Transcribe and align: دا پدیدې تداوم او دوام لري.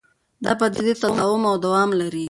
دا 0.43 0.51
پدیدې 0.59 0.93
تداوم 1.01 1.43
او 1.49 1.55
دوام 1.65 1.89
لري. 1.99 2.19